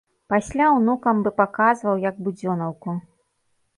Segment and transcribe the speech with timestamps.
[0.33, 2.99] Пасля ўнукам бы паказваў, як будзёнаўку.